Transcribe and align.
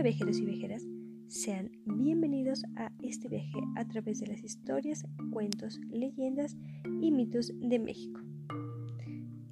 Hola 0.00 0.08
viajeros 0.08 0.38
y 0.38 0.46
viajeras, 0.46 0.86
sean 1.28 1.72
bienvenidos 1.84 2.64
a 2.76 2.90
este 3.02 3.28
viaje 3.28 3.58
a 3.76 3.86
través 3.86 4.18
de 4.18 4.28
las 4.28 4.42
historias, 4.42 5.04
cuentos, 5.30 5.78
leyendas 5.90 6.56
y 7.02 7.12
mitos 7.12 7.52
de 7.60 7.78
México. 7.78 8.18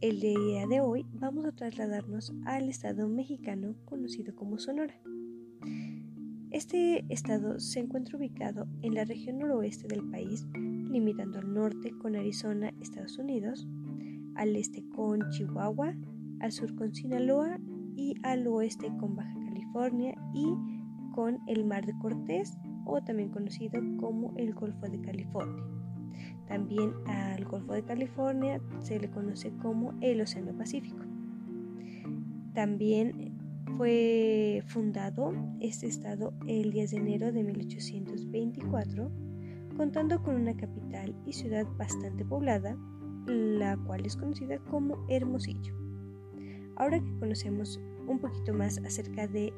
El 0.00 0.20
día 0.20 0.66
de 0.66 0.80
hoy 0.80 1.04
vamos 1.12 1.44
a 1.44 1.52
trasladarnos 1.52 2.32
al 2.46 2.70
estado 2.70 3.10
mexicano 3.10 3.74
conocido 3.84 4.34
como 4.34 4.56
Sonora. 4.58 4.94
Este 6.50 7.04
estado 7.10 7.60
se 7.60 7.80
encuentra 7.80 8.16
ubicado 8.16 8.66
en 8.80 8.94
la 8.94 9.04
región 9.04 9.40
noroeste 9.40 9.86
del 9.86 10.08
país, 10.08 10.46
limitando 10.54 11.40
al 11.40 11.52
norte 11.52 11.90
con 11.90 12.16
Arizona, 12.16 12.72
Estados 12.80 13.18
Unidos, 13.18 13.68
al 14.34 14.56
este 14.56 14.82
con 14.96 15.28
Chihuahua, 15.28 15.94
al 16.40 16.52
sur 16.52 16.74
con 16.74 16.94
Sinaloa 16.94 17.60
y 17.96 18.14
al 18.22 18.46
oeste 18.46 18.90
con 18.98 19.14
Baja 19.14 19.37
Y 20.34 20.56
con 21.14 21.38
el 21.46 21.64
Mar 21.64 21.86
de 21.86 21.96
Cortés 21.98 22.58
o 22.84 23.00
también 23.00 23.28
conocido 23.30 23.80
como 23.98 24.34
el 24.36 24.52
Golfo 24.52 24.88
de 24.88 25.00
California. 25.00 25.62
También 26.48 26.92
al 27.06 27.44
Golfo 27.44 27.74
de 27.74 27.84
California 27.84 28.60
se 28.80 28.98
le 28.98 29.08
conoce 29.10 29.52
como 29.58 29.94
el 30.00 30.20
Océano 30.20 30.56
Pacífico. 30.56 31.04
También 32.54 33.38
fue 33.76 34.64
fundado 34.66 35.32
este 35.60 35.86
estado 35.86 36.32
el 36.48 36.72
10 36.72 36.90
de 36.90 36.96
enero 36.96 37.32
de 37.32 37.44
1824, 37.44 39.12
contando 39.76 40.22
con 40.24 40.34
una 40.34 40.56
capital 40.56 41.14
y 41.24 41.34
ciudad 41.34 41.66
bastante 41.76 42.24
poblada, 42.24 42.76
la 43.26 43.76
cual 43.76 44.04
es 44.06 44.16
conocida 44.16 44.58
como 44.70 45.06
Hermosillo. 45.08 45.76
Ahora 46.76 46.98
que 46.98 47.18
conocemos 47.18 47.80
un 48.08 48.18
poquito 48.18 48.52
más 48.54 48.78
acerca 48.78 49.26
de 49.26 49.52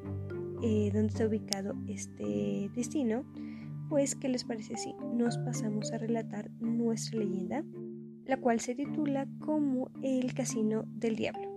eh, 0.63 0.91
dónde 0.93 1.09
está 1.09 1.27
ubicado 1.27 1.75
este 1.87 2.71
destino, 2.75 3.25
pues 3.89 4.15
¿qué 4.15 4.29
les 4.29 4.45
parece 4.45 4.77
si 4.77 4.95
nos 5.15 5.39
pasamos 5.39 5.91
a 5.93 5.99
relatar 5.99 6.51
nuestra 6.61 7.19
leyenda, 7.19 7.65
la 8.27 8.37
cual 8.37 8.61
se 8.61 8.75
titula 8.75 9.27
como 9.41 9.91
El 10.03 10.35
Casino 10.35 10.85
del 10.95 11.17
Diablo? 11.17 11.49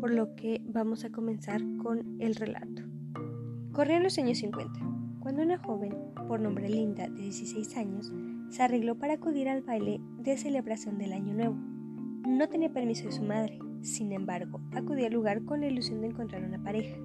Por 0.00 0.12
lo 0.12 0.34
que 0.36 0.62
vamos 0.64 1.04
a 1.04 1.10
comenzar 1.10 1.60
con 1.82 2.20
el 2.20 2.34
relato. 2.36 2.82
Corrían 3.72 4.02
los 4.02 4.18
años 4.18 4.38
50, 4.38 4.80
cuando 5.20 5.42
una 5.42 5.58
joven, 5.58 5.94
por 6.26 6.40
nombre 6.40 6.68
Linda, 6.68 7.08
de 7.08 7.22
16 7.22 7.76
años, 7.76 8.12
se 8.48 8.62
arregló 8.62 8.96
para 8.96 9.14
acudir 9.14 9.48
al 9.48 9.62
baile 9.62 10.00
de 10.18 10.36
celebración 10.36 10.98
del 10.98 11.12
Año 11.12 11.34
Nuevo. 11.34 11.69
No 12.26 12.48
tenía 12.48 12.72
permiso 12.72 13.06
de 13.06 13.12
su 13.12 13.22
madre, 13.22 13.58
sin 13.82 14.12
embargo, 14.12 14.60
acudí 14.72 15.04
al 15.04 15.12
lugar 15.12 15.44
con 15.44 15.60
la 15.60 15.68
ilusión 15.68 16.00
de 16.00 16.08
encontrar 16.08 16.44
una 16.44 16.62
pareja. 16.62 16.96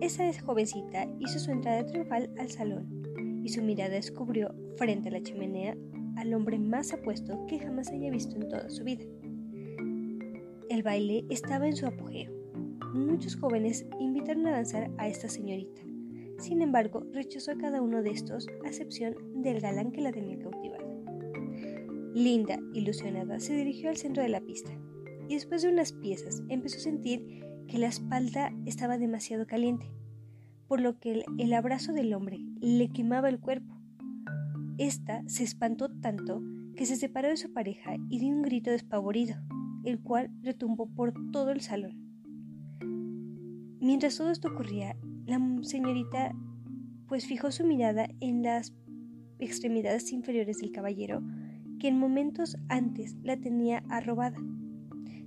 Esa 0.00 0.30
jovencita 0.40 1.06
hizo 1.18 1.38
su 1.38 1.50
entrada 1.50 1.86
triunfal 1.86 2.30
al 2.38 2.50
salón 2.50 3.42
y 3.42 3.48
su 3.48 3.62
mirada 3.62 3.90
descubrió, 3.90 4.54
frente 4.76 5.08
a 5.08 5.12
la 5.12 5.22
chimenea, 5.22 5.76
al 6.16 6.34
hombre 6.34 6.58
más 6.58 6.92
apuesto 6.92 7.46
que 7.46 7.58
jamás 7.58 7.90
haya 7.90 8.10
visto 8.10 8.36
en 8.36 8.48
toda 8.48 8.68
su 8.70 8.84
vida. 8.84 9.04
El 10.68 10.82
baile 10.82 11.24
estaba 11.30 11.66
en 11.66 11.76
su 11.76 11.86
apogeo. 11.86 12.32
Muchos 12.94 13.36
jóvenes 13.36 13.86
invitaron 13.98 14.46
a 14.46 14.52
danzar 14.52 14.90
a 14.98 15.08
esta 15.08 15.28
señorita. 15.28 15.82
Sin 16.38 16.62
embargo, 16.62 17.02
rechazó 17.12 17.52
a 17.52 17.58
cada 17.58 17.82
uno 17.82 18.02
de 18.02 18.10
estos, 18.10 18.46
a 18.64 18.68
excepción 18.68 19.14
del 19.42 19.60
galán 19.60 19.90
que 19.90 20.00
la 20.00 20.12
tenía 20.12 20.38
cautivada. 20.38 20.85
Linda, 22.16 22.58
ilusionada, 22.72 23.40
se 23.40 23.54
dirigió 23.54 23.90
al 23.90 23.98
centro 23.98 24.22
de 24.22 24.30
la 24.30 24.40
pista 24.40 24.70
y 25.28 25.34
después 25.34 25.60
de 25.60 25.68
unas 25.68 25.92
piezas 25.92 26.42
empezó 26.48 26.78
a 26.78 26.80
sentir 26.80 27.44
que 27.68 27.76
la 27.76 27.88
espalda 27.88 28.54
estaba 28.64 28.96
demasiado 28.96 29.46
caliente, 29.46 29.92
por 30.66 30.80
lo 30.80 30.98
que 30.98 31.26
el, 31.36 31.52
abrazo 31.52 31.92
del 31.92 32.14
hombre 32.14 32.38
le 32.58 32.88
quemaba 32.88 33.28
el 33.28 33.38
cuerpo. 33.38 33.78
Esta 34.78 35.24
se 35.28 35.44
espantó 35.44 35.90
tanto 35.90 36.42
que 36.74 36.86
se 36.86 36.96
separó 36.96 37.28
de 37.28 37.36
su 37.36 37.52
pareja 37.52 37.96
y 38.08 38.18
dio 38.18 38.34
un 38.34 38.40
grito 38.40 38.70
despavorido, 38.70 39.36
el 39.84 40.00
cual 40.00 40.30
retumbó 40.40 40.86
por 40.86 41.12
todo 41.32 41.50
el 41.50 41.60
salón. 41.60 42.00
Mientras 43.78 44.16
todo 44.16 44.30
esto 44.30 44.48
ocurría, 44.48 44.96
la 45.26 45.38
señorita 45.60 46.34
pues 47.08 47.26
fijó 47.26 47.50
su 47.50 47.66
mirada 47.66 48.08
en 48.20 48.42
las 48.42 48.74
extremidades 49.38 50.12
inferiores 50.12 50.60
del 50.60 50.72
caballero, 50.72 51.22
que 51.86 51.90
en 51.90 52.00
momentos 52.00 52.58
antes 52.68 53.16
la 53.22 53.36
tenía 53.36 53.84
arrobada 53.88 54.36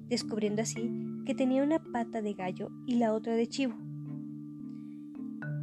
descubriendo 0.10 0.62
así 0.62 0.92
que 1.26 1.34
tenía 1.34 1.64
una 1.64 1.82
pata 1.82 2.22
de 2.22 2.34
gallo 2.34 2.68
y 2.86 2.96
la 2.96 3.14
otra 3.14 3.34
de 3.36 3.48
chivo. 3.48 3.76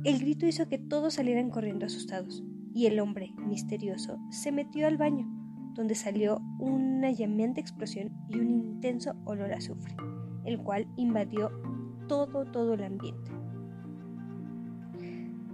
El 0.05 0.21
grito 0.21 0.47
hizo 0.47 0.71
que 0.71 0.79
todos 0.79 1.13
salieran 1.13 1.51
corriendo 1.51 1.85
asustados, 1.85 2.43
y 2.73 2.87
el 2.87 2.99
hombre, 2.99 3.35
misterioso, 3.47 4.19
se 4.31 4.53
metió 4.53 4.87
al 4.87 4.97
baño, 4.97 5.29
donde 5.75 5.95
salió 5.95 6.41
una 6.59 7.11
llameante 7.11 7.61
explosión 7.61 8.11
y 8.31 8.39
un 8.39 8.49
intenso 8.49 9.17
olor 9.27 9.53
a 9.53 9.59
azufre, 9.59 9.95
el 10.47 10.63
cual 10.63 10.87
invadió 10.97 11.51
todo, 12.09 12.47
todo 12.47 12.73
el 12.73 12.85
ambiente. 12.85 13.31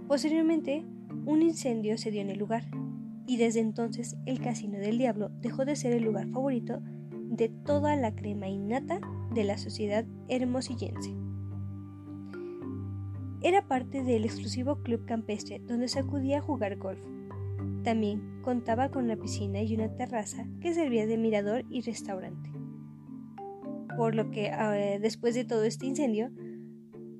Posteriormente, 0.07 0.85
un 1.25 1.41
incendio 1.41 1.97
se 1.97 2.11
dio 2.11 2.21
en 2.21 2.29
el 2.29 2.39
lugar, 2.39 2.63
y 3.25 3.37
desde 3.37 3.59
entonces 3.59 4.15
el 4.25 4.39
Casino 4.39 4.77
del 4.79 4.97
Diablo 4.97 5.29
dejó 5.41 5.65
de 5.65 5.75
ser 5.75 5.93
el 5.93 6.03
lugar 6.03 6.27
favorito 6.29 6.81
de 7.11 7.49
toda 7.49 7.95
la 7.95 8.15
crema 8.15 8.47
innata 8.47 8.99
de 9.33 9.43
la 9.43 9.57
sociedad 9.57 10.05
hermosillense. 10.27 11.15
Era 13.41 13.67
parte 13.67 14.03
del 14.03 14.23
exclusivo 14.23 14.81
club 14.83 15.05
campestre 15.05 15.59
donde 15.67 15.87
se 15.87 15.99
acudía 15.99 16.37
a 16.37 16.41
jugar 16.41 16.77
golf. 16.77 17.03
También 17.83 18.41
contaba 18.41 18.89
con 18.89 19.05
una 19.05 19.17
piscina 19.17 19.61
y 19.61 19.75
una 19.75 19.93
terraza 19.95 20.47
que 20.61 20.73
servía 20.73 21.05
de 21.07 21.17
mirador 21.17 21.65
y 21.69 21.81
restaurante. 21.81 22.49
Por 23.97 24.15
lo 24.15 24.31
que 24.31 24.47
eh, 24.47 24.99
después 25.01 25.35
de 25.35 25.43
todo 25.43 25.63
este 25.63 25.85
incendio, 25.85 26.31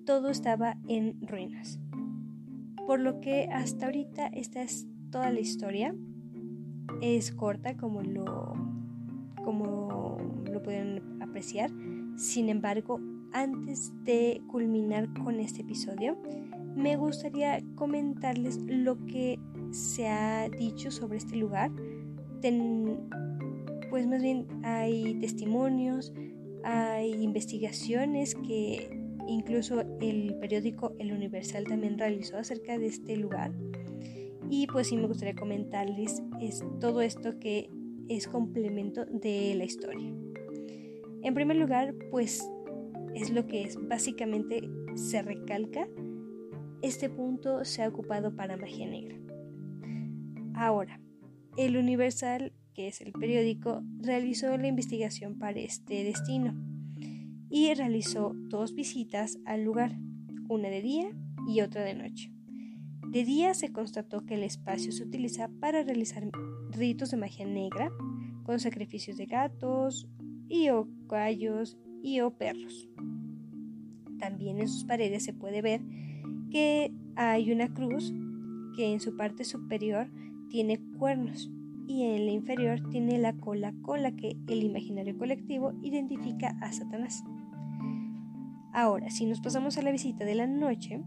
todo 0.06 0.30
estaba 0.30 0.78
en 0.88 1.20
ruinas. 1.28 1.80
Por 2.88 3.00
lo 3.00 3.20
que 3.20 3.50
hasta 3.52 3.88
ahorita 3.88 4.28
esta 4.28 4.62
es 4.62 4.88
toda 5.14 5.32
la 5.32 5.40
historia. 5.40 5.96
Es 7.02 7.32
corta 7.32 7.78
como 7.78 8.02
lo 8.02 8.54
como 9.46 10.18
lo 10.52 10.62
pueden 10.64 11.22
apreciar. 11.22 11.70
Sin 12.18 12.50
embargo, 12.50 13.00
antes 13.32 13.94
de 14.04 14.42
culminar 14.48 15.14
con 15.24 15.40
este 15.40 15.62
episodio, 15.62 16.18
me 16.76 16.96
gustaría 16.96 17.62
comentarles 17.76 18.58
lo 18.68 19.06
que 19.06 19.40
se 19.72 20.08
ha 20.08 20.50
dicho 20.50 20.90
sobre 20.90 21.20
este 21.20 21.36
lugar. 21.36 21.72
pues 23.90 24.08
más 24.08 24.24
bien 24.24 24.48
hay 24.64 25.14
testimonios, 25.20 26.12
hay 26.64 27.12
investigaciones 27.22 28.34
que 28.34 29.00
incluso 29.28 29.82
el 30.02 30.36
periódico 30.40 30.94
El 30.98 31.14
Universal 31.14 31.66
también 31.66 32.00
realizó 32.00 32.38
acerca 32.38 32.80
de 32.80 32.88
este 32.88 33.16
lugar. 33.16 33.52
Y 34.56 34.68
pues 34.68 34.90
sí 34.90 34.98
me 34.98 35.08
gustaría 35.08 35.34
comentarles 35.34 36.22
es 36.40 36.64
todo 36.80 37.02
esto 37.02 37.40
que 37.40 37.72
es 38.08 38.28
complemento 38.28 39.04
de 39.04 39.56
la 39.56 39.64
historia. 39.64 40.14
En 41.24 41.34
primer 41.34 41.58
lugar, 41.58 41.96
pues 42.12 42.48
es 43.16 43.32
lo 43.32 43.48
que 43.48 43.64
es. 43.64 43.80
Básicamente 43.88 44.62
se 44.94 45.24
recalca, 45.24 45.88
este 46.84 47.10
punto 47.10 47.66
se 47.66 47.82
ha 47.82 47.88
ocupado 47.88 48.36
para 48.36 48.56
magia 48.56 48.88
negra. 48.88 49.18
Ahora, 50.54 51.02
el 51.58 51.76
Universal, 51.76 52.54
que 52.76 52.88
es 52.88 53.02
el 53.02 53.12
periódico, 53.12 53.82
realizó 54.02 54.56
la 54.56 54.68
investigación 54.68 55.40
para 55.40 55.62
este 55.62 56.04
destino 56.04 56.54
y 57.50 57.74
realizó 57.74 58.34
dos 58.36 58.76
visitas 58.76 59.40
al 59.46 59.64
lugar, 59.64 59.98
una 60.48 60.70
de 60.70 60.84
día 60.84 61.10
y 61.48 61.62
otra 61.62 61.82
de 61.84 61.96
noche. 61.96 62.33
De 63.14 63.24
día 63.26 63.54
se 63.54 63.72
constató 63.72 64.26
que 64.26 64.34
el 64.34 64.42
espacio 64.42 64.92
se 64.92 65.04
utiliza 65.04 65.48
para 65.60 65.84
realizar 65.84 66.24
ritos 66.72 67.12
de 67.12 67.18
magia 67.18 67.46
negra 67.46 67.92
con 68.42 68.60
sacrificios 68.60 69.18
de 69.18 69.28
gatos 69.28 70.08
y 70.50 70.70
o 70.70 70.88
gallos 71.08 71.78
y 72.02 72.22
o 72.22 72.32
perros. 72.32 72.90
También 74.18 74.58
en 74.58 74.68
sus 74.68 74.86
paredes 74.86 75.24
se 75.24 75.32
puede 75.32 75.62
ver 75.62 75.82
que 76.50 76.92
hay 77.16 77.52
una 77.52 77.72
cruz 77.72 78.12
que 78.76 78.92
en 78.92 79.00
su 79.00 79.16
parte 79.16 79.44
superior 79.44 80.10
tiene 80.50 80.80
cuernos 80.98 81.52
y 81.88 82.06
en 82.06 82.26
la 82.26 82.32
inferior 82.32 82.82
tiene 82.90 83.20
la 83.20 83.34
cola 83.34 83.76
con 83.84 84.02
la 84.02 84.16
que 84.16 84.38
el 84.48 84.64
imaginario 84.64 85.16
colectivo 85.20 85.72
identifica 85.84 86.58
a 86.62 86.72
Satanás. 86.72 87.24
Ahora, 88.74 89.12
si 89.12 89.28
nos 89.28 89.40
pasamos 89.40 89.78
a 89.78 89.84
la 89.84 89.92
visita 89.92 90.26
de 90.26 90.34
la 90.34 90.48
noche, 90.48 91.04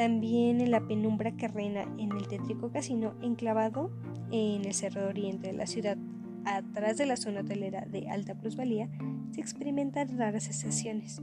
también 0.00 0.62
en 0.62 0.70
la 0.70 0.80
penumbra 0.80 1.36
que 1.36 1.46
reina 1.46 1.82
en 1.98 2.12
el 2.12 2.26
tétrico 2.26 2.72
casino 2.72 3.12
enclavado 3.20 3.90
en 4.32 4.64
el 4.64 4.72
cerro 4.72 5.06
oriente 5.06 5.48
de 5.48 5.52
la 5.52 5.66
ciudad, 5.66 5.98
atrás 6.46 6.96
de 6.96 7.04
la 7.04 7.18
zona 7.18 7.42
hotelera 7.42 7.84
de 7.84 8.08
alta 8.08 8.34
plusvalía, 8.34 8.88
se 9.32 9.42
experimentan 9.42 10.16
raras 10.16 10.44
sensaciones. 10.44 11.20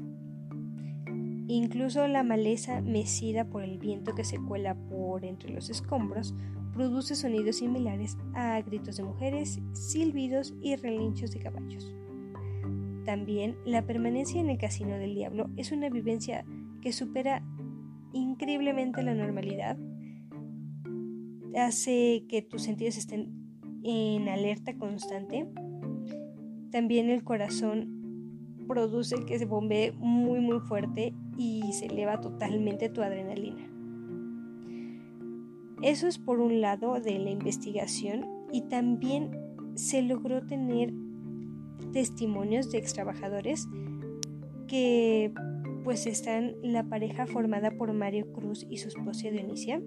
Incluso 1.47 2.07
la 2.07 2.21
maleza 2.21 2.81
mecida 2.81 3.45
por 3.45 3.63
el 3.63 3.79
viento 3.79 4.13
que 4.13 4.23
se 4.23 4.37
cuela 4.37 4.75
por 4.75 5.25
entre 5.25 5.49
los 5.49 5.71
escombros 5.71 6.35
produce 6.71 7.15
sonidos 7.15 7.55
similares 7.55 8.15
a 8.35 8.61
gritos 8.61 8.97
de 8.97 9.03
mujeres, 9.05 9.59
silbidos 9.73 10.53
y 10.61 10.75
relinchos 10.75 11.31
de 11.31 11.39
caballos. 11.39 11.95
También 13.05 13.55
la 13.65 13.87
permanencia 13.87 14.39
en 14.39 14.51
el 14.51 14.59
Casino 14.59 14.99
del 14.99 15.15
Diablo 15.15 15.49
es 15.57 15.71
una 15.71 15.89
vivencia 15.89 16.45
que 16.79 16.93
supera 16.93 17.41
increíblemente 18.13 19.03
la 19.03 19.13
normalidad, 19.13 19.77
hace 21.55 22.25
que 22.27 22.41
tus 22.41 22.63
sentidos 22.63 22.97
estén 22.97 23.33
en 23.83 24.27
alerta 24.29 24.77
constante. 24.77 25.47
También 26.71 27.09
el 27.09 27.23
corazón 27.23 27.97
produce 28.67 29.15
que 29.25 29.39
se 29.39 29.45
bombee 29.45 29.93
muy 29.93 30.41
muy 30.41 30.59
fuerte 30.59 31.13
y 31.37 31.71
se 31.71 31.85
eleva 31.85 32.19
totalmente 32.19 32.89
tu 32.89 33.01
adrenalina. 33.01 33.67
Eso 35.81 36.07
es 36.07 36.17
por 36.17 36.39
un 36.39 36.59
lado 36.59 36.99
de 36.99 37.17
la 37.19 37.29
investigación 37.29 38.25
y 38.51 38.61
también 38.61 39.31
se 39.75 40.01
logró 40.01 40.45
tener 40.45 40.91
testimonios 41.93 42.71
de 42.71 42.79
extrabajadores 42.79 43.67
que 44.67 45.33
pues 45.87 46.05
están 46.05 46.57
la 46.63 46.83
pareja 46.83 47.25
formada 47.27 47.71
por 47.71 47.93
Mario 47.93 48.33
Cruz 48.33 48.67
y 48.69 48.75
su 48.75 48.89
esposa 48.89 49.29
Dionisia, 49.29 49.81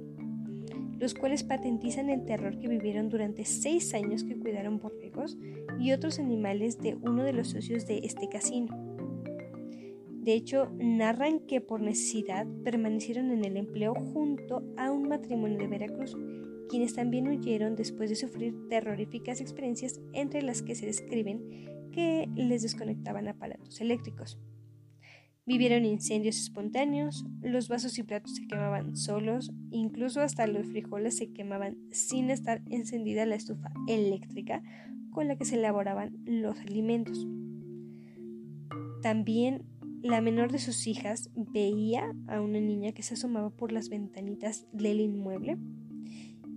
los 0.99 1.12
cuales 1.12 1.44
patentizan 1.44 2.08
el 2.08 2.25
terror 2.25 2.58
que 2.58 2.69
vivieron 2.69 3.11
durante 3.11 3.44
seis 3.44 3.93
años 3.93 4.25
que 4.25 4.35
cuidaron 4.35 4.79
borregos 4.79 5.37
y 5.79 5.93
otros 5.93 6.19
animales 6.19 6.79
de 6.79 6.94
uno 6.94 7.23
de 7.23 7.35
los 7.35 7.49
socios 7.49 7.87
de 7.87 7.99
este 7.99 8.31
casino. 8.31 8.75
De 10.08 10.32
hecho, 10.32 10.70
narran 10.79 11.41
que 11.41 11.61
por 11.61 11.82
necesidad 11.82 12.47
permanecieron 12.64 13.31
en 13.31 13.44
el 13.44 13.58
empleo 13.58 13.93
junto 13.93 14.62
a 14.79 14.91
un 14.91 15.06
matrimonio 15.06 15.58
de 15.58 15.69
Veracruz, 15.69 16.17
quienes 16.70 16.94
también 16.94 17.29
huyeron 17.29 17.76
después 17.76 18.08
de 18.08 18.17
sufrir 18.17 18.55
terroríficas 18.70 19.43
experiencias 19.43 20.00
entre 20.14 20.41
las 20.41 20.62
que 20.62 20.75
se 20.75 20.87
describen 20.87 21.91
que 21.93 22.26
les 22.37 22.62
desconectaban 22.62 23.29
aparatos 23.29 23.82
eléctricos. 23.82 24.38
Vivieron 25.46 25.84
incendios 25.84 26.37
espontáneos, 26.37 27.25
los 27.40 27.69
vasos 27.69 27.98
y 27.98 28.02
platos 28.02 28.34
se 28.37 28.46
quemaban 28.46 28.96
solos, 28.96 29.52
incluso 29.70 30.20
hasta 30.20 30.46
los 30.46 30.66
frijoles 30.66 31.16
se 31.16 31.32
quemaban 31.32 31.76
sin 31.90 32.31
estar 32.31 32.62
encendida 32.70 33.26
la 33.26 33.37
estufa 33.37 33.70
eléctrica 33.88 34.62
con 35.10 35.28
la 35.28 35.37
que 35.37 35.44
se 35.44 35.56
elaboraban 35.56 36.16
los 36.25 36.58
alimentos. 36.60 37.26
También 39.02 39.64
la 40.02 40.20
menor 40.20 40.52
de 40.52 40.58
sus 40.58 40.87
hijas 40.87 41.31
veía 41.34 42.14
a 42.28 42.40
una 42.40 42.60
niña 42.60 42.92
que 42.92 43.02
se 43.02 43.14
asomaba 43.14 43.50
por 43.50 43.72
las 43.72 43.88
ventanitas 43.88 44.66
del 44.72 45.00
inmueble 45.00 45.58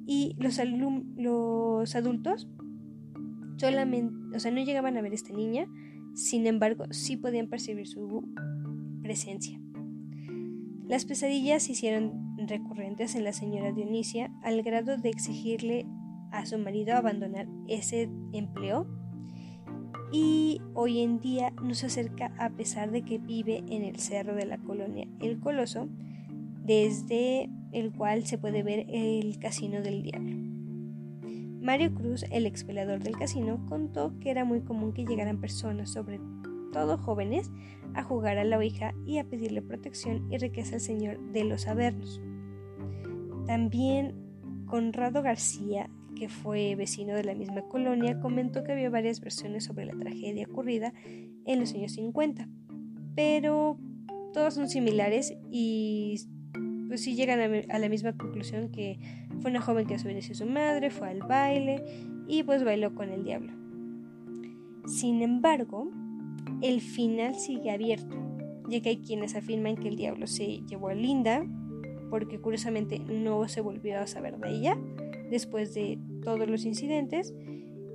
y 0.05 0.35
los, 0.37 0.59
adultos 1.95 2.47
solamente, 3.57 4.35
o 4.35 4.39
sea, 4.39 4.51
no 4.51 4.63
llegaban 4.63 4.97
a 4.97 5.01
ver 5.01 5.13
a 5.13 5.15
esta 5.15 5.33
niña, 5.33 5.67
sin 6.13 6.47
embargo, 6.47 6.85
sí 6.91 7.17
podían 7.17 7.47
percibir 7.47 7.87
su 7.87 8.23
presencia. 9.03 9.59
Las 10.87 11.05
pesadillas 11.05 11.63
se 11.63 11.73
hicieron 11.73 12.35
recurrentes 12.47 13.15
en 13.15 13.23
la 13.23 13.33
señora 13.33 13.71
Dionisia 13.71 14.31
al 14.41 14.63
grado 14.63 14.97
de 14.97 15.09
exigirle 15.09 15.85
a 16.31 16.45
su 16.45 16.57
marido 16.57 16.95
abandonar 16.95 17.47
ese 17.67 18.09
empleo 18.33 18.87
y 20.11 20.61
hoy 20.73 21.01
en 21.01 21.19
día 21.19 21.51
no 21.63 21.73
se 21.73 21.87
acerca 21.87 22.33
a 22.37 22.49
pesar 22.49 22.91
de 22.91 23.03
que 23.03 23.17
vive 23.17 23.63
en 23.67 23.83
el 23.83 23.97
cerro 23.99 24.35
de 24.35 24.45
la 24.45 24.57
colonia 24.57 25.07
El 25.19 25.39
Coloso, 25.39 25.87
desde 26.63 27.49
el 27.71 27.91
cual 27.91 28.25
se 28.25 28.37
puede 28.37 28.61
ver 28.61 28.85
el 28.89 29.39
Casino 29.39 29.81
del 29.81 30.03
Diablo. 30.03 30.35
Mario 31.63 31.95
Cruz, 31.95 32.25
el 32.29 32.45
expelador 32.45 33.01
del 33.01 33.17
casino, 33.17 33.65
contó 33.69 34.19
que 34.19 34.29
era 34.29 34.43
muy 34.43 34.61
común 34.61 34.93
que 34.93 35.05
llegaran 35.05 35.39
personas, 35.39 35.91
sobre 35.91 36.19
todo 36.73 36.97
jóvenes, 36.97 37.49
a 37.93 38.03
jugar 38.03 38.37
a 38.37 38.43
la 38.43 38.57
Ouija 38.57 38.93
y 39.05 39.19
a 39.19 39.23
pedirle 39.23 39.61
protección 39.61 40.29
y 40.29 40.37
riqueza 40.37 40.75
al 40.75 40.81
Señor 40.81 41.19
de 41.31 41.45
los 41.45 41.67
Avernos. 41.67 42.19
También 43.47 44.65
Conrado 44.65 45.21
García 45.21 45.89
que 46.13 46.29
fue 46.29 46.75
vecino 46.75 47.15
de 47.15 47.23
la 47.23 47.35
misma 47.35 47.63
colonia, 47.63 48.19
comentó 48.19 48.63
que 48.63 48.71
había 48.71 48.89
varias 48.89 49.19
versiones 49.19 49.65
sobre 49.65 49.85
la 49.85 49.93
tragedia 49.93 50.47
ocurrida 50.49 50.93
en 51.45 51.59
los 51.59 51.73
años 51.73 51.93
50, 51.93 52.47
pero 53.15 53.77
todas 54.31 54.53
son 54.53 54.69
similares 54.69 55.35
y 55.51 56.21
pues 56.87 57.01
sí 57.01 57.15
llegan 57.15 57.39
a, 57.69 57.79
la 57.79 57.89
misma 57.89 58.15
conclusión 58.15 58.69
que 58.69 58.99
fue 59.41 59.51
una 59.51 59.61
joven 59.61 59.87
que 59.87 59.95
desobedeció 59.95 60.33
a 60.33 60.35
su 60.35 60.45
madre, 60.45 60.89
fue 60.89 61.09
al 61.09 61.19
baile 61.19 61.83
y 62.27 62.43
pues 62.43 62.63
bailó 62.63 62.93
con 62.93 63.09
el 63.09 63.23
diablo. 63.23 63.53
Sin 64.85 65.21
embargo, 65.21 65.91
el 66.61 66.81
final 66.81 67.35
sigue 67.35 67.71
abierto, 67.71 68.15
ya 68.69 68.81
que 68.81 68.89
hay 68.89 68.97
quienes 68.97 69.35
afirman 69.35 69.75
que 69.75 69.87
el 69.87 69.95
diablo 69.95 70.27
se 70.27 70.61
llevó 70.67 70.89
a 70.89 70.93
Linda, 70.93 71.45
porque 72.09 72.39
curiosamente 72.39 72.99
no 72.99 73.47
se 73.47 73.61
volvió 73.61 73.99
a 73.99 74.07
saber 74.07 74.37
de 74.37 74.49
ella, 74.49 74.77
después 75.29 75.73
de 75.73 75.97
todos 76.23 76.47
los 76.47 76.65
incidentes, 76.65 77.33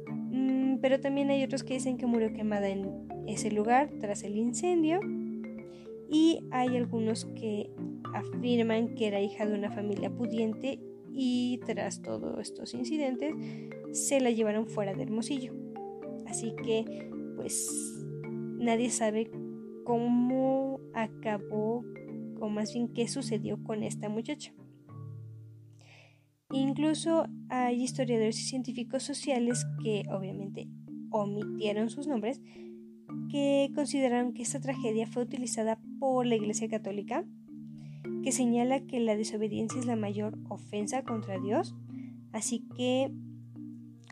mm, 0.08 0.76
pero 0.80 1.00
también 1.00 1.30
hay 1.30 1.44
otros 1.44 1.64
que 1.64 1.74
dicen 1.74 1.96
que 1.96 2.06
murió 2.06 2.32
quemada 2.32 2.68
en 2.68 3.08
ese 3.26 3.50
lugar 3.50 3.90
tras 4.00 4.24
el 4.24 4.36
incendio 4.36 5.00
y 6.10 6.40
hay 6.50 6.76
algunos 6.76 7.26
que 7.26 7.70
afirman 8.14 8.94
que 8.94 9.06
era 9.06 9.20
hija 9.20 9.46
de 9.46 9.54
una 9.54 9.70
familia 9.70 10.10
pudiente 10.10 10.80
y 11.12 11.60
tras 11.66 12.02
todos 12.02 12.38
estos 12.40 12.74
incidentes 12.74 13.34
se 13.92 14.20
la 14.20 14.30
llevaron 14.30 14.66
fuera 14.66 14.94
de 14.94 15.02
Hermosillo. 15.02 15.52
Así 16.26 16.54
que 16.64 17.08
pues 17.36 17.97
nadie 18.58 18.90
sabe 18.90 19.30
cómo 19.84 20.80
acabó 20.94 21.84
o 22.40 22.48
más 22.48 22.72
bien 22.74 22.88
qué 22.88 23.08
sucedió 23.08 23.62
con 23.62 23.82
esta 23.82 24.08
muchacha. 24.08 24.52
Incluso 26.50 27.26
hay 27.50 27.82
historiadores 27.82 28.40
y 28.40 28.44
científicos 28.44 29.02
sociales 29.02 29.66
que 29.82 30.04
obviamente 30.10 30.68
omitieron 31.10 31.90
sus 31.90 32.06
nombres, 32.06 32.40
que 33.30 33.70
consideraron 33.74 34.32
que 34.32 34.42
esta 34.42 34.60
tragedia 34.60 35.06
fue 35.06 35.22
utilizada 35.22 35.78
por 35.98 36.26
la 36.26 36.36
Iglesia 36.36 36.68
Católica, 36.68 37.24
que 38.22 38.32
señala 38.32 38.80
que 38.80 39.00
la 39.00 39.16
desobediencia 39.16 39.78
es 39.78 39.86
la 39.86 39.96
mayor 39.96 40.38
ofensa 40.48 41.02
contra 41.02 41.38
Dios, 41.38 41.74
así 42.32 42.64
que, 42.76 43.10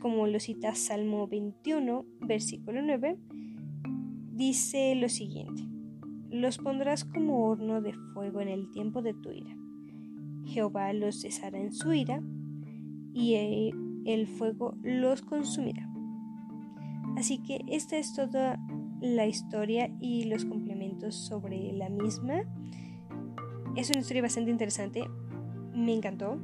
como 0.00 0.26
lo 0.26 0.38
cita 0.38 0.74
Salmo 0.74 1.26
21, 1.28 2.04
versículo 2.20 2.82
9, 2.82 3.16
dice 4.36 4.94
lo 4.94 5.08
siguiente, 5.08 5.62
los 6.30 6.58
pondrás 6.58 7.04
como 7.04 7.48
horno 7.48 7.80
de 7.80 7.94
fuego 8.14 8.40
en 8.40 8.48
el 8.48 8.70
tiempo 8.70 9.02
de 9.02 9.14
tu 9.14 9.30
ira 9.32 9.56
Jehová 10.46 10.92
los 10.92 11.20
cesará 11.20 11.58
en 11.58 11.72
su 11.72 11.92
ira 11.92 12.22
y 13.12 13.72
el 14.04 14.26
fuego 14.26 14.74
los 14.82 15.22
consumirá. 15.22 15.88
Así 17.16 17.38
que 17.38 17.60
esta 17.68 17.96
es 17.96 18.14
toda 18.14 18.58
la 19.00 19.26
historia 19.26 19.90
y 20.00 20.24
los 20.24 20.44
complementos 20.44 21.14
sobre 21.14 21.72
la 21.72 21.88
misma. 21.88 22.42
Es 23.74 23.90
una 23.90 24.00
historia 24.00 24.22
bastante 24.22 24.50
interesante, 24.50 25.04
me 25.74 25.94
encantó. 25.94 26.38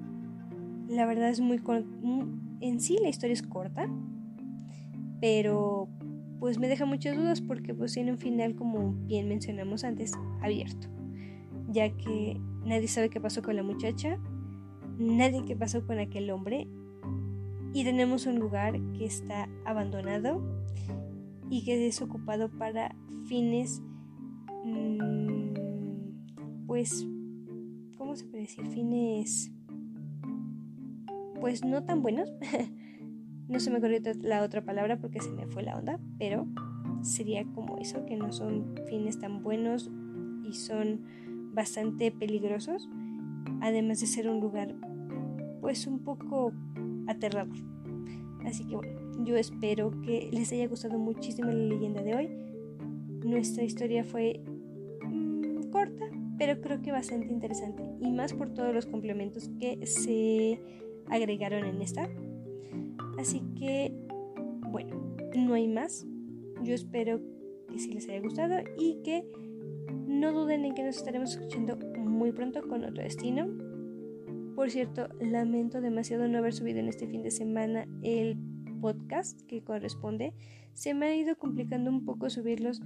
La 0.88 1.06
verdad 1.06 1.30
es 1.30 1.40
muy 1.40 1.60
en 2.60 2.80
sí 2.80 2.98
la 3.00 3.08
historia 3.08 3.34
es 3.34 3.42
corta, 3.42 3.88
pero 5.20 5.88
pues 6.42 6.58
me 6.58 6.66
deja 6.66 6.86
muchas 6.86 7.16
dudas 7.16 7.40
porque 7.40 7.72
pues 7.72 7.92
tiene 7.94 8.10
un 8.10 8.18
final 8.18 8.56
como 8.56 8.94
bien 9.06 9.28
mencionamos 9.28 9.84
antes 9.84 10.10
abierto, 10.42 10.88
ya 11.68 11.88
que 11.96 12.40
Nadie 12.64 12.86
sabe 12.86 13.10
qué 13.10 13.20
pasó 13.20 13.42
con 13.42 13.56
la 13.56 13.64
muchacha, 13.64 14.18
nadie 14.98 15.44
qué 15.44 15.56
pasó 15.56 15.84
con 15.84 15.98
aquel 15.98 16.30
hombre. 16.30 16.68
Y 17.74 17.84
tenemos 17.84 18.26
un 18.26 18.38
lugar 18.38 18.78
que 18.92 19.06
está 19.06 19.48
abandonado 19.64 20.42
y 21.50 21.64
que 21.64 21.86
es 21.86 22.00
ocupado 22.00 22.50
para 22.50 22.94
fines, 23.24 23.82
mm, 24.64 25.54
pues, 26.66 27.06
¿cómo 27.96 28.14
se 28.14 28.26
puede 28.26 28.42
decir? 28.42 28.66
Fines, 28.68 29.50
pues 31.40 31.64
no 31.64 31.82
tan 31.84 32.02
buenos. 32.02 32.30
no 33.52 33.60
se 33.60 33.70
me 33.70 33.78
ocurrió 33.78 34.00
la 34.22 34.42
otra 34.42 34.62
palabra 34.64 34.96
porque 34.98 35.20
se 35.20 35.30
me 35.30 35.46
fue 35.46 35.62
la 35.62 35.76
onda, 35.76 36.00
pero 36.18 36.46
sería 37.02 37.44
como 37.54 37.78
eso, 37.78 38.06
que 38.06 38.16
no 38.16 38.32
son 38.32 38.74
fines 38.88 39.18
tan 39.18 39.42
buenos 39.42 39.90
y 40.48 40.54
son 40.54 41.02
bastante 41.52 42.10
peligrosos, 42.10 42.88
además 43.60 44.00
de 44.00 44.06
ser 44.06 44.28
un 44.28 44.40
lugar 44.40 44.74
pues 45.60 45.86
un 45.86 45.98
poco 45.98 46.52
aterrador. 47.06 47.56
Así 48.46 48.66
que 48.66 48.74
bueno, 48.74 49.24
yo 49.24 49.36
espero 49.36 49.92
que 50.00 50.30
les 50.32 50.50
haya 50.52 50.66
gustado 50.66 50.98
muchísimo 50.98 51.50
la 51.50 51.54
leyenda 51.54 52.02
de 52.02 52.14
hoy. 52.14 52.30
Nuestra 53.24 53.62
historia 53.62 54.02
fue 54.02 54.42
mm, 55.04 55.70
corta, 55.70 56.06
pero 56.38 56.60
creo 56.60 56.80
que 56.80 56.90
bastante 56.90 57.28
interesante 57.28 57.82
y 58.00 58.10
más 58.10 58.32
por 58.32 58.52
todos 58.52 58.74
los 58.74 58.86
complementos 58.86 59.50
que 59.60 59.86
se 59.86 60.60
agregaron 61.08 61.64
en 61.64 61.82
esta. 61.82 62.08
Así 63.18 63.42
que, 63.58 63.92
bueno, 64.70 65.16
no 65.36 65.54
hay 65.54 65.68
más. 65.68 66.06
Yo 66.62 66.74
espero 66.74 67.20
que 67.68 67.78
sí 67.78 67.92
les 67.92 68.08
haya 68.08 68.20
gustado 68.20 68.56
y 68.78 69.02
que 69.02 69.24
no 70.06 70.32
duden 70.32 70.64
en 70.64 70.74
que 70.74 70.82
nos 70.84 70.96
estaremos 70.96 71.32
escuchando 71.32 71.78
muy 71.98 72.32
pronto 72.32 72.62
con 72.62 72.84
otro 72.84 73.02
destino. 73.02 73.48
Por 74.54 74.70
cierto, 74.70 75.08
lamento 75.20 75.80
demasiado 75.80 76.28
no 76.28 76.38
haber 76.38 76.52
subido 76.52 76.78
en 76.78 76.88
este 76.88 77.06
fin 77.06 77.22
de 77.22 77.30
semana 77.30 77.86
el 78.02 78.36
podcast 78.80 79.40
que 79.42 79.62
corresponde. 79.62 80.34
Se 80.74 80.94
me 80.94 81.06
ha 81.06 81.16
ido 81.16 81.36
complicando 81.36 81.90
un 81.90 82.04
poco 82.04 82.28
subirlos 82.28 82.82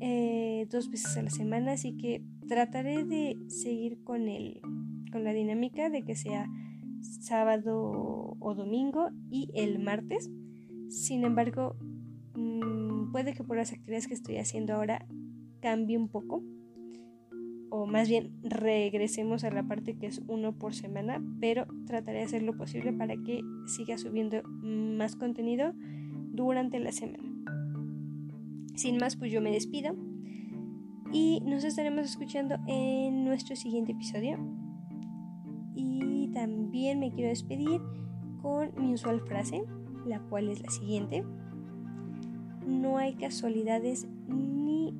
eh, 0.00 0.66
dos 0.70 0.90
veces 0.90 1.16
a 1.16 1.22
la 1.22 1.30
semana, 1.30 1.72
así 1.72 1.96
que 1.96 2.22
trataré 2.48 3.04
de 3.04 3.38
seguir 3.48 4.02
con, 4.02 4.28
el, 4.28 4.60
con 5.12 5.24
la 5.24 5.32
dinámica 5.32 5.90
de 5.90 6.02
que 6.02 6.16
sea 6.16 6.48
sábado 7.02 8.36
o 8.38 8.54
domingo 8.54 9.10
y 9.30 9.50
el 9.54 9.78
martes. 9.78 10.30
Sin 10.88 11.24
embargo, 11.24 11.76
mm, 12.34 13.12
puede 13.12 13.34
que 13.34 13.44
por 13.44 13.56
las 13.56 13.72
actividades 13.72 14.06
que 14.06 14.14
estoy 14.14 14.36
haciendo 14.38 14.74
ahora 14.74 15.06
cambie 15.60 15.96
un 15.96 16.08
poco. 16.08 16.42
O 17.70 17.86
más 17.86 18.08
bien 18.08 18.32
regresemos 18.42 19.44
a 19.44 19.50
la 19.50 19.62
parte 19.62 19.96
que 19.96 20.06
es 20.06 20.20
uno 20.26 20.58
por 20.58 20.74
semana, 20.74 21.22
pero 21.40 21.66
trataré 21.86 22.18
de 22.18 22.24
hacer 22.24 22.42
lo 22.42 22.56
posible 22.56 22.92
para 22.92 23.16
que 23.16 23.40
siga 23.66 23.96
subiendo 23.96 24.42
más 24.44 25.16
contenido 25.16 25.72
durante 26.32 26.78
la 26.80 26.92
semana. 26.92 27.24
Sin 28.74 28.98
más, 28.98 29.16
pues 29.16 29.32
yo 29.32 29.40
me 29.40 29.50
despido 29.50 29.96
y 31.12 31.40
nos 31.44 31.64
estaremos 31.64 32.04
escuchando 32.06 32.56
en 32.66 33.24
nuestro 33.24 33.56
siguiente 33.56 33.92
episodio. 33.92 34.38
También 36.32 37.00
me 37.00 37.12
quiero 37.12 37.28
despedir 37.28 37.80
con 38.40 38.72
mi 38.76 38.94
usual 38.94 39.20
frase, 39.20 39.64
la 40.06 40.20
cual 40.20 40.48
es 40.48 40.60
la 40.62 40.70
siguiente. 40.70 41.24
No 42.66 42.98
hay 42.98 43.14
casualidades 43.14 44.06
ni 44.28 44.94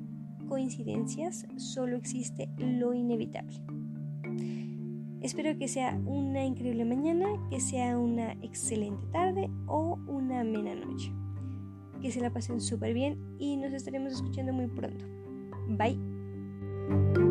coincidencias, 0.47 1.45
solo 1.57 1.97
existe 1.97 2.49
lo 2.57 2.93
inevitable. 2.93 3.61
Espero 5.21 5.57
que 5.57 5.69
sea 5.69 5.97
una 6.05 6.43
increíble 6.43 6.83
mañana, 6.83 7.27
que 7.49 7.61
sea 7.61 7.97
una 7.97 8.33
excelente 8.41 9.07
tarde 9.07 9.49
o 9.67 9.97
una 10.05 10.41
amena 10.41 10.75
noche. 10.75 11.13
Que 12.01 12.11
se 12.11 12.19
la 12.19 12.29
pasen 12.29 12.59
súper 12.59 12.93
bien 12.93 13.17
y 13.39 13.55
nos 13.55 13.71
estaremos 13.71 14.11
escuchando 14.11 14.51
muy 14.51 14.67
pronto. 14.67 15.05
Bye. 15.69 17.22